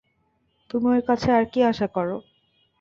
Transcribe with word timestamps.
তুমি 0.69 0.87
ওর 0.91 1.01
কাছে 1.07 1.29
আর 1.31 1.45
কী 1.51 1.59
আশা 1.71 1.87
করো? 1.87 2.17